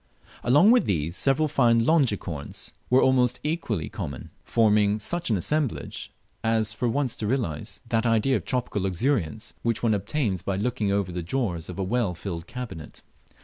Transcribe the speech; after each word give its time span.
Along 0.43 0.71
with 0.71 0.85
these, 0.85 1.15
several 1.15 1.47
fine 1.47 1.85
Longicorns 1.85 2.73
were 2.89 3.03
almost 3.03 3.39
equally 3.43 3.87
common, 3.87 4.31
forming 4.43 4.97
such 4.97 5.29
au 5.29 5.35
assemblage 5.35 6.11
as 6.43 6.73
for 6.73 6.89
once 6.89 7.15
to 7.17 7.27
realize 7.27 7.81
that 7.87 8.07
idea 8.07 8.35
of 8.37 8.43
tropical 8.43 8.81
luxuriance 8.81 9.53
which 9.61 9.83
one 9.83 9.93
obtains 9.93 10.41
by 10.41 10.55
looking 10.55 10.91
over 10.91 11.11
the 11.11 11.21
drawers 11.21 11.69
of 11.69 11.77
a 11.77 11.83
well 11.83 12.15
filled 12.15 12.47
cabinet. 12.47 13.03